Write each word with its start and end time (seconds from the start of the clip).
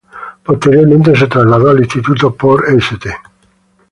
Posteriormente 0.43 1.15
se 1.15 1.27
trasladó 1.27 1.69
al 1.69 1.81
Instituto 1.83 2.33
Port 2.35 2.67
St. 2.69 3.13